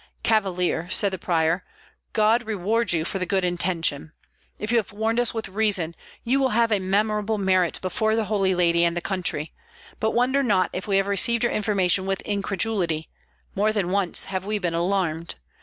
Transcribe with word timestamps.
"Cavalier," 0.23 0.89
said 0.89 1.13
the 1.13 1.19
prior, 1.19 1.63
"God 2.13 2.41
reward 2.41 2.91
you 2.91 3.05
for 3.05 3.19
the 3.19 3.25
good 3.27 3.45
intention. 3.45 4.13
If 4.57 4.71
you 4.71 4.77
have 4.77 4.91
warned 4.91 5.19
us 5.19 5.31
with 5.31 5.47
reason, 5.47 5.95
you 6.23 6.39
will 6.39 6.49
have 6.57 6.71
a 6.71 6.79
memorable 6.79 7.37
merit 7.37 7.77
before 7.83 8.15
the 8.15 8.23
Holy 8.25 8.55
Lady 8.55 8.83
and 8.83 8.97
the 8.97 8.99
country; 8.99 9.53
but 9.99 10.09
wonder 10.15 10.41
not 10.41 10.71
if 10.73 10.87
we 10.87 10.97
have 10.97 11.05
received 11.05 11.43
your 11.43 11.53
information 11.53 12.07
with 12.07 12.21
incredulity; 12.21 13.09
more 13.53 13.71
than 13.71 13.91
once 13.91 14.25
have 14.25 14.43
we 14.43 14.57
been 14.57 14.73
alarmed. 14.73 15.35